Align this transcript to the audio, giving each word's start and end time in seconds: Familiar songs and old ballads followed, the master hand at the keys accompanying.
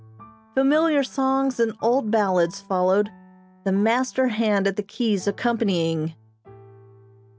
Familiar 0.55 1.03
songs 1.03 1.59
and 1.59 1.77
old 1.79 2.09
ballads 2.09 2.59
followed, 2.59 3.11
the 3.65 3.71
master 3.71 4.29
hand 4.29 4.65
at 4.65 4.75
the 4.75 4.81
keys 4.81 5.27
accompanying. 5.27 6.15